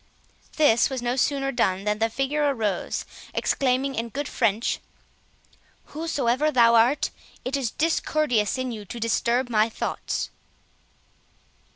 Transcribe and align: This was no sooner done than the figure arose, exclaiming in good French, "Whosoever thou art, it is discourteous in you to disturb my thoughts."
This 0.55 0.89
was 0.89 1.03
no 1.03 1.15
sooner 1.15 1.51
done 1.51 1.83
than 1.83 1.99
the 1.99 2.09
figure 2.09 2.43
arose, 2.51 3.05
exclaiming 3.35 3.93
in 3.93 4.09
good 4.09 4.27
French, 4.27 4.79
"Whosoever 5.93 6.49
thou 6.49 6.73
art, 6.73 7.11
it 7.45 7.55
is 7.55 7.69
discourteous 7.69 8.57
in 8.57 8.71
you 8.71 8.83
to 8.83 8.99
disturb 8.99 9.47
my 9.47 9.69
thoughts." 9.69 10.31